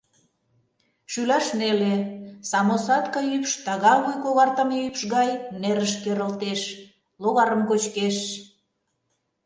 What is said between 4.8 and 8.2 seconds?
ӱпш гай нерыш керылтеш, логарым кочкеш.